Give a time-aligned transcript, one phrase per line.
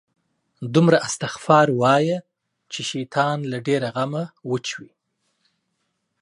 [0.73, 2.19] دومره استغفار وایه،
[2.71, 4.93] چې شیطان له ډېره غمه وچوي